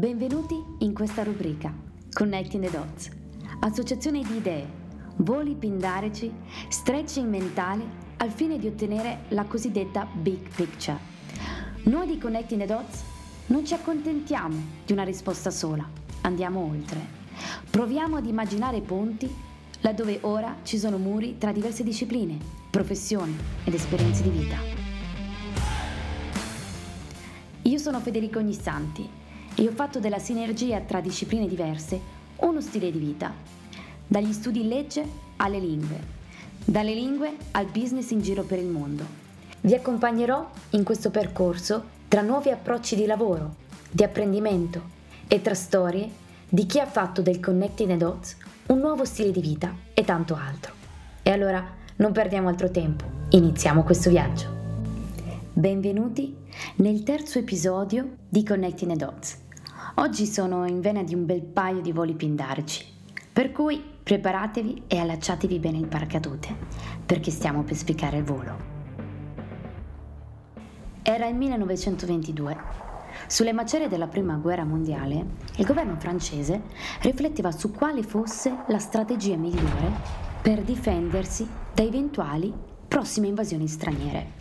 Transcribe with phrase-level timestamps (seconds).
[0.00, 1.70] Benvenuti in questa rubrica
[2.10, 3.10] Connecting the Dots,
[3.60, 4.66] associazione di idee,
[5.16, 6.32] voli pindarici,
[6.70, 7.84] stretching mentale
[8.16, 10.96] al fine di ottenere la cosiddetta big picture.
[11.82, 13.04] Noi di Connecting the Dots
[13.48, 15.86] non ci accontentiamo di una risposta sola,
[16.22, 16.98] andiamo oltre.
[17.68, 19.30] Proviamo ad immaginare ponti
[19.82, 22.38] laddove ora ci sono muri tra diverse discipline,
[22.70, 24.56] professioni ed esperienze di vita.
[27.64, 29.19] Io sono Federico Ognissanti
[29.60, 32.00] e ho fatto della sinergia tra discipline diverse
[32.36, 33.30] uno stile di vita,
[34.06, 35.04] dagli studi in legge
[35.36, 35.98] alle lingue,
[36.64, 39.04] dalle lingue al business in giro per il mondo.
[39.60, 43.56] Vi accompagnerò in questo percorso tra nuovi approcci di lavoro,
[43.90, 46.08] di apprendimento e tra storie
[46.48, 50.36] di chi ha fatto del Connecting the Dots un nuovo stile di vita e tanto
[50.36, 50.72] altro.
[51.22, 51.62] E allora
[51.96, 54.56] non perdiamo altro tempo, iniziamo questo viaggio.
[55.52, 56.34] Benvenuti
[56.76, 59.48] nel terzo episodio di Connecting the Dots
[60.00, 62.86] Oggi sono in vena di un bel paio di voli pindarici,
[63.30, 66.56] per cui preparatevi e allacciatevi bene il paracadute,
[67.04, 68.56] perché stiamo per spiccare il volo.
[71.02, 72.56] Era il 1922.
[73.26, 76.62] Sulle macerie della Prima Guerra Mondiale, il governo francese
[77.02, 79.92] rifletteva su quale fosse la strategia migliore
[80.40, 82.50] per difendersi da eventuali
[82.88, 84.32] prossime invasioni straniere.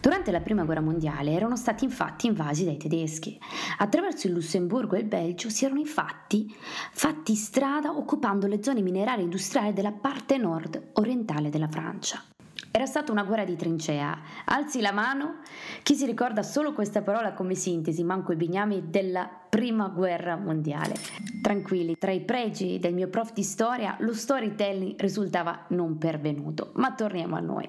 [0.00, 3.38] Durante la Prima Guerra Mondiale erano stati infatti invasi dai tedeschi.
[3.78, 6.54] Attraverso il Lussemburgo e il Belgio si erano infatti
[6.92, 12.22] fatti strada occupando le zone minerarie industriali della parte nord orientale della Francia.
[12.70, 14.18] Era stata una guerra di trincea.
[14.44, 15.36] Alzi la mano
[15.82, 20.94] chi si ricorda solo questa parola come sintesi, manco i bignami della prima guerra mondiale.
[21.40, 26.72] Tranquilli, tra i pregi del mio prof di storia, lo storytelling risultava non pervenuto.
[26.74, 27.66] Ma torniamo a noi.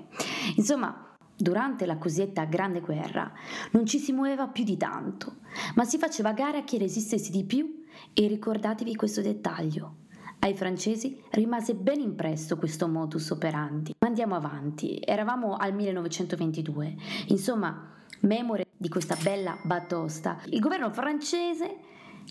[0.57, 1.06] Insomma,
[1.39, 3.31] Durante la cosiddetta Grande Guerra
[3.71, 5.35] non ci si muoveva più di tanto,
[5.75, 10.05] ma si faceva gara a chi resistesse di più e ricordatevi questo dettaglio.
[10.39, 13.93] Ai francesi rimase ben impresso questo modus operandi.
[13.99, 16.95] Ma andiamo avanti, eravamo al 1922.
[17.27, 21.77] Insomma, memore di questa bella batosta, il governo francese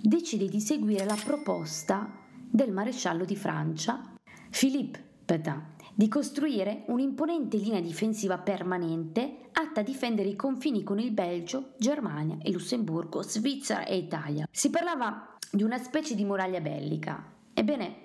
[0.03, 2.11] decide di seguire la proposta
[2.51, 4.15] del maresciallo di Francia,
[4.51, 11.11] Philippe Pétain di costruire un'imponente linea difensiva permanente atta a difendere i confini con il
[11.11, 14.47] Belgio, Germania e Lussemburgo, Svizzera e Italia.
[14.51, 17.33] Si parlava di una specie di muraglia bellica.
[17.55, 17.97] Ebbene,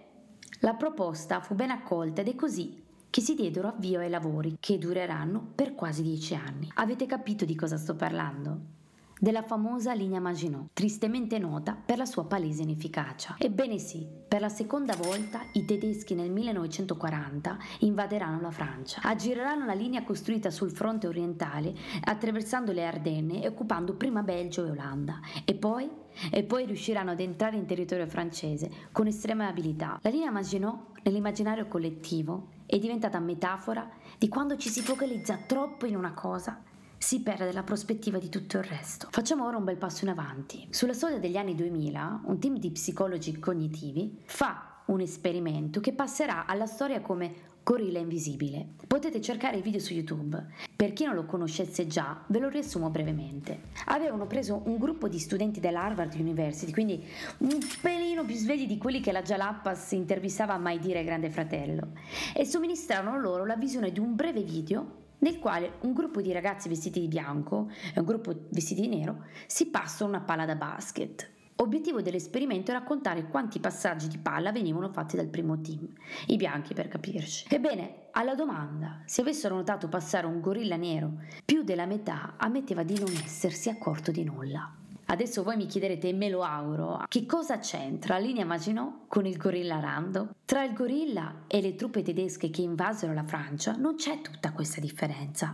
[0.61, 4.77] la proposta fu ben accolta ed è così che si diedero avvio ai lavori che
[4.77, 6.71] dureranno per quasi dieci anni.
[6.75, 8.79] Avete capito di cosa sto parlando?
[9.21, 13.35] Della famosa linea Maginot, tristemente nota per la sua palese inefficacia.
[13.37, 19.75] Ebbene sì, per la seconda volta i tedeschi nel 1940 invaderanno la Francia, aggireranno la
[19.75, 21.71] linea costruita sul fronte orientale,
[22.03, 25.87] attraversando le Ardenne e occupando prima Belgio e Olanda, e poi
[26.31, 29.99] e poi riusciranno ad entrare in territorio francese con estrema abilità.
[30.01, 33.87] La linea Maginot nell'immaginario collettivo è diventata metafora
[34.17, 36.59] di quando ci si focalizza troppo in una cosa
[37.01, 39.07] si perde la prospettiva di tutto il resto.
[39.09, 40.67] Facciamo ora un bel passo in avanti.
[40.69, 46.45] Sulla storia degli anni 2000, un team di psicologi cognitivi fa un esperimento che passerà
[46.45, 48.75] alla storia come Gorilla Invisibile.
[48.85, 50.45] Potete cercare il video su YouTube.
[50.75, 53.61] Per chi non lo conoscesse già, ve lo riassumo brevemente.
[53.85, 57.03] Avevano preso un gruppo di studenti dell'Harvard University, quindi
[57.39, 61.93] un pelino più svegli di quelli che la Jalappas intervistava a mai dire Grande Fratello,
[62.35, 66.69] e somministrarono loro la visione di un breve video nel quale un gruppo di ragazzi
[66.69, 71.29] vestiti di bianco e un gruppo vestiti di nero si passano una palla da basket.
[71.55, 75.87] Obiettivo dell'esperimento è raccontare quanti passaggi di palla venivano fatti dal primo team,
[76.27, 77.45] i bianchi per capirci.
[77.53, 82.97] Ebbene, alla domanda se avessero notato passare un gorilla nero, più della metà ammetteva di
[82.97, 84.80] non essersi accorto di nulla.
[85.11, 89.35] Adesso voi mi chiederete, e me lo auguro, che cosa c'entra linea Maginot con il
[89.35, 90.29] gorilla Rando?
[90.45, 94.79] Tra il gorilla e le truppe tedesche che invasero la Francia non c'è tutta questa
[94.79, 95.53] differenza.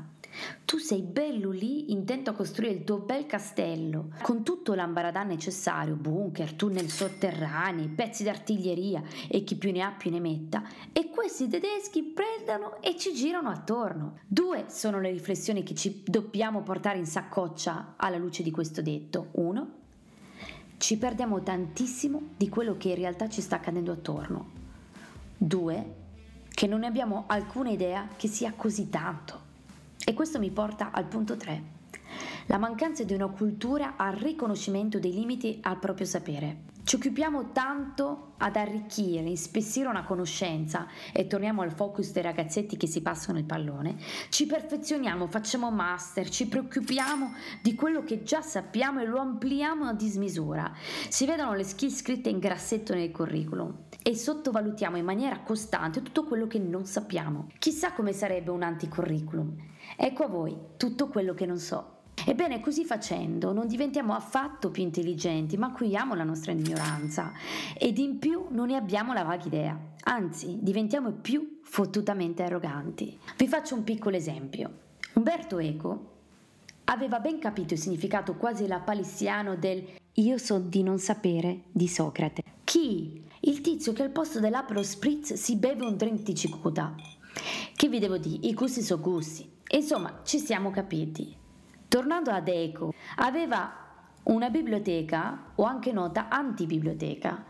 [0.66, 5.96] Tu sei bello lì, intento a costruire il tuo bel castello, con tutto l'ambaradan necessario,
[5.96, 11.48] bunker, tunnel sotterranei, pezzi d'artiglieria e chi più ne ha più ne metta, e questi
[11.48, 14.20] tedeschi prendano e ci girano attorno.
[14.28, 19.30] Due sono le riflessioni che ci dobbiamo portare in saccoccia alla luce di questo detto.
[19.32, 19.72] Uno,
[20.78, 24.52] ci perdiamo tantissimo di quello che in realtà ci sta accadendo attorno.
[25.38, 25.96] Due,
[26.50, 29.46] che non ne abbiamo alcuna idea che sia così tanto.
[30.10, 31.64] E questo mi porta al punto 3.
[32.46, 36.77] la mancanza di una cultura al riconoscimento dei limiti al proprio sapere.
[36.88, 42.88] Ci occupiamo tanto ad arricchire, ispessire una conoscenza e torniamo al focus dei ragazzetti che
[42.88, 43.98] si passano il pallone.
[44.30, 49.94] Ci perfezioniamo, facciamo master, ci preoccupiamo di quello che già sappiamo e lo ampliamo a
[49.94, 50.74] dismisura.
[51.10, 56.24] Si vedono le skill scritte in grassetto nel curriculum e sottovalutiamo in maniera costante tutto
[56.24, 57.50] quello che non sappiamo.
[57.60, 59.58] Chissà come sarebbe un anticurriculum.
[59.98, 61.96] Ecco a voi tutto quello che non so.
[62.30, 67.32] Ebbene, così facendo non diventiamo affatto più intelligenti, ma acuiamo la nostra ignoranza
[67.78, 69.80] ed in più non ne abbiamo la vaga idea.
[70.04, 73.18] Anzi, diventiamo più fottutamente arroganti.
[73.38, 74.72] Vi faccio un piccolo esempio.
[75.14, 76.16] Umberto Eco
[76.84, 82.44] aveva ben capito il significato quasi lapalissiano del io so di non sapere di Socrate.
[82.66, 83.24] Chi?
[83.40, 86.94] Il tizio che al posto dell'Aperol Spritz si beve un drink di cicuta.
[87.74, 88.48] Che vi devo dire?
[88.48, 89.50] I gusti sono gusti.
[89.70, 91.46] Insomma, ci siamo capiti.
[91.88, 93.86] Tornando ad Eco, aveva
[94.24, 97.46] una biblioteca o anche nota antibiblioteca.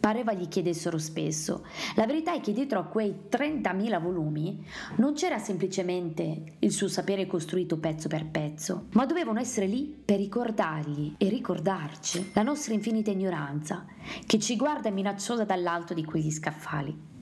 [0.00, 1.64] Pareva gli chiedessero spesso.
[1.94, 4.66] La verità è che dietro a quei 30.000 volumi
[4.96, 10.18] non c'era semplicemente il suo sapere costruito pezzo per pezzo, ma dovevano essere lì per
[10.18, 13.86] ricordargli e ricordarci la nostra infinita ignoranza,
[14.26, 17.17] che ci guarda minacciosa dall'alto di quegli scaffali.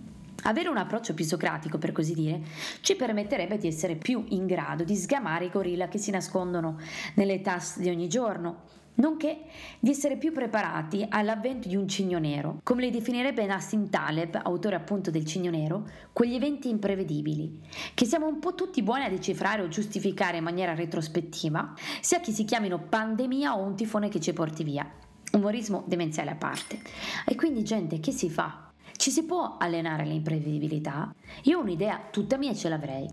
[0.46, 2.40] Avere un approccio più socratico, per così dire,
[2.80, 6.78] ci permetterebbe di essere più in grado di sgamare i gorilla che si nascondono
[7.14, 8.62] nelle tasse di ogni giorno,
[8.94, 9.40] nonché
[9.80, 14.76] di essere più preparati all'avvento di un cigno nero, come li definirebbe Nassim Taleb, autore
[14.76, 17.62] appunto del cigno nero, quegli eventi imprevedibili,
[17.94, 22.30] che siamo un po' tutti buoni a decifrare o giustificare in maniera retrospettiva, sia che
[22.30, 24.88] si chiamino pandemia o un tifone che ci porti via.
[25.32, 26.78] Umorismo demenziale a parte.
[27.26, 28.65] E quindi gente, che si fa?
[28.96, 31.14] Ci si può allenare l'imprevedibilità?
[31.42, 33.08] Io un'idea tutta mia ce l'avrei.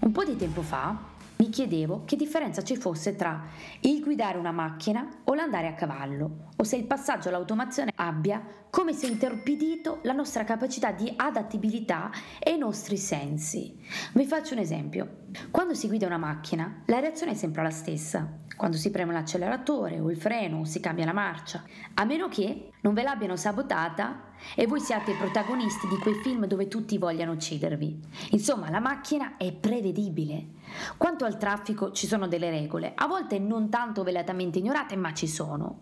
[0.00, 3.46] Un po' di tempo fa mi chiedevo che differenza ci fosse tra
[3.80, 8.92] il guidare una macchina o l'andare a cavallo, o se il passaggio all'automazione abbia come
[8.92, 12.10] se interpidito la nostra capacità di adattabilità
[12.40, 13.80] e i nostri sensi.
[14.14, 15.26] Vi faccio un esempio.
[15.52, 20.00] Quando si guida una macchina, la reazione è sempre la stessa quando si preme l'acceleratore
[20.00, 21.62] o il freno o si cambia la marcia,
[21.94, 26.46] a meno che non ve l'abbiano sabotata e voi siate i protagonisti di quei film
[26.46, 28.00] dove tutti vogliano uccidervi.
[28.30, 30.56] Insomma, la macchina è prevedibile.
[30.96, 35.26] Quanto al traffico ci sono delle regole, a volte non tanto velatamente ignorate, ma ci
[35.26, 35.80] sono.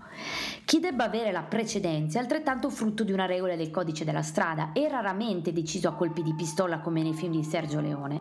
[0.65, 4.73] Chi debba avere la precedenza è altrettanto frutto di una regola del codice della strada
[4.73, 8.21] e raramente deciso a colpi di pistola come nei film di Sergio Leone.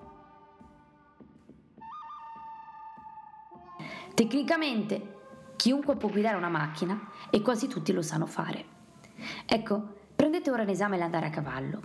[4.14, 5.14] Tecnicamente
[5.56, 8.66] chiunque può guidare una macchina e quasi tutti lo sanno fare.
[9.46, 11.82] Ecco, prendete ora in esame l'andare a cavallo.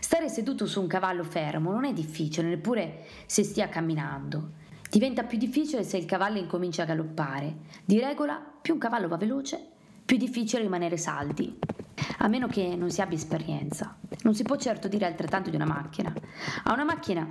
[0.00, 4.50] Stare seduto su un cavallo fermo non è difficile, neppure se stia camminando.
[4.90, 7.56] Diventa più difficile se il cavallo incomincia a galoppare.
[7.84, 9.60] Di regola, più un cavallo va veloce,
[10.04, 11.58] più difficile rimanere saldi.
[12.18, 13.96] A meno che non si abbia esperienza.
[14.22, 16.12] Non si può certo dire altrettanto di una macchina.
[16.64, 17.26] A una macchina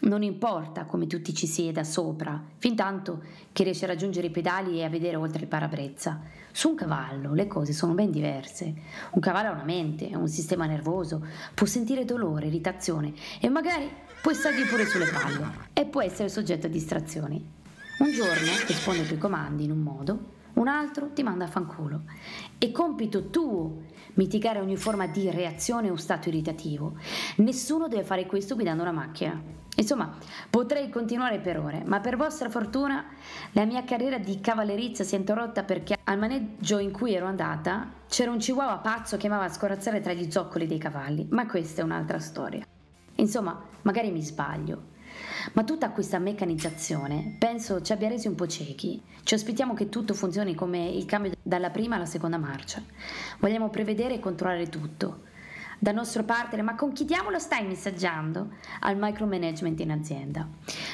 [0.00, 3.22] non importa come tutti ci sieda sopra, fin tanto
[3.52, 6.20] che riesce a raggiungere i pedali e a vedere oltre il parabrezza.
[6.52, 8.74] Su un cavallo le cose sono ben diverse.
[9.12, 13.90] Un cavallo ha una mente, un sistema nervoso, può sentire dolore, irritazione e magari
[14.20, 17.54] può stargli pure sulle palle e può essere soggetto a distrazioni.
[17.98, 22.02] Un giorno risponde ai tuoi comandi in un modo, un altro ti manda a fanculo.
[22.58, 23.82] È compito tuo
[24.14, 26.96] mitigare ogni forma di reazione o stato irritativo.
[27.36, 29.64] Nessuno deve fare questo guidando una macchina.
[29.78, 30.16] Insomma,
[30.48, 33.04] potrei continuare per ore, ma per vostra fortuna
[33.52, 37.90] la mia carriera di cavallerizza si è interrotta perché al maneggio in cui ero andata
[38.08, 41.84] c'era un chihuahua pazzo che amava scorazzare tra gli zoccoli dei cavalli, ma questa è
[41.84, 42.64] un'altra storia.
[43.16, 44.94] Insomma, magari mi sbaglio,
[45.52, 49.02] ma tutta questa meccanizzazione penso ci abbia resi un po' ciechi.
[49.22, 52.82] Ci aspettiamo che tutto funzioni come il cambio dalla prima alla seconda marcia.
[53.40, 55.25] Vogliamo prevedere e controllare tutto
[55.78, 58.50] dal nostro partner, ma con chi diavolo stai messaggiando?
[58.80, 60.48] Al micromanagement in azienda.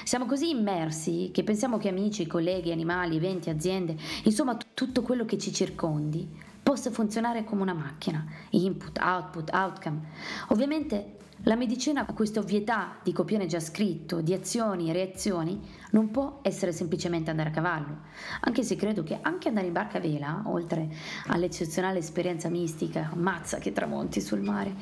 [0.04, 5.38] Siamo così immersi che pensiamo che amici, colleghi, animali, eventi, aziende, insomma tutto quello che
[5.38, 6.28] ci circondi,
[6.72, 10.08] possa funzionare come una macchina, input, output, outcome.
[10.48, 15.60] Ovviamente la medicina ha questa ovvietà di copione già scritto, di azioni e reazioni,
[15.90, 17.98] non può essere semplicemente andare a cavallo,
[18.40, 20.88] anche se credo che anche andare in barca a vela, oltre
[21.26, 24.74] all'eccezionale esperienza mistica, mazza che tramonti sul mare,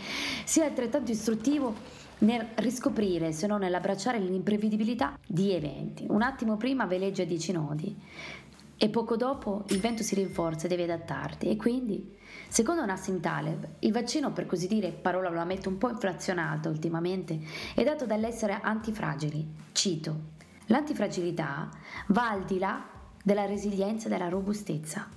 [0.44, 1.74] sia altrettanto istruttivo
[2.18, 6.06] nel riscoprire, se non nell'abbracciare l'imprevedibilità di eventi.
[6.08, 7.96] Un attimo prima veleggia dieci nodi
[8.82, 12.16] e poco dopo il vento si rinforza e devi adattarti e quindi
[12.48, 17.38] Secondo Nassim Taleb, il vaccino, per così dire, parola la metto un po' inflazionata ultimamente,
[17.74, 19.46] è dato dall'essere antifragili.
[19.72, 20.20] Cito:
[20.66, 21.68] L'antifragilità
[22.08, 22.88] va al di là
[23.22, 25.08] della resilienza e della robustezza.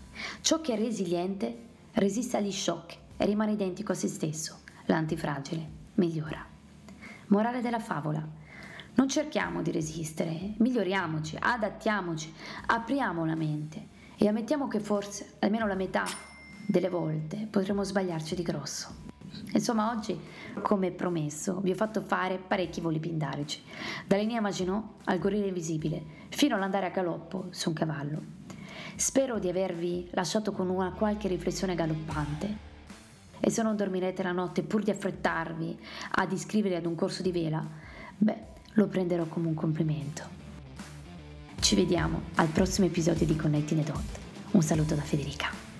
[0.41, 1.57] Ciò che è resiliente
[1.93, 4.59] resiste agli shock e rimane identico a se stesso.
[4.85, 6.45] L'antifragile migliora.
[7.27, 8.41] Morale della favola.
[8.95, 12.31] Non cerchiamo di resistere, miglioriamoci, adattiamoci,
[12.67, 16.03] apriamo la mente e ammettiamo che forse almeno la metà
[16.67, 19.01] delle volte potremo sbagliarci di grosso.
[19.53, 20.19] Insomma, oggi,
[20.61, 23.63] come promesso, vi ho fatto fare parecchi voli pindarici,
[24.05, 28.21] da linea Maginot al gorilla invisibile, fino all'andare a galoppo su un cavallo.
[28.95, 32.71] Spero di avervi lasciato con una qualche riflessione galoppante.
[33.39, 35.79] E se non dormirete la notte pur di affrettarvi
[36.11, 37.67] ad iscrivervi ad un corso di vela,
[38.15, 40.41] beh, lo prenderò come un complimento.
[41.59, 44.19] Ci vediamo al prossimo episodio di Connecting the Dot.
[44.51, 45.72] Un saluto da Federica.